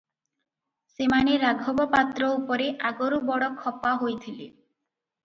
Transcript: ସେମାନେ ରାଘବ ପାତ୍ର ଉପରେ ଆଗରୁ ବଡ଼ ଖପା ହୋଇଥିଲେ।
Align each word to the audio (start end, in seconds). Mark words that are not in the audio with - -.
ସେମାନେ 0.93 1.35
ରାଘବ 1.43 1.85
ପାତ୍ର 1.91 2.29
ଉପରେ 2.37 2.71
ଆଗରୁ 2.91 3.21
ବଡ଼ 3.29 3.51
ଖପା 3.61 3.93
ହୋଇଥିଲେ। 4.01 4.49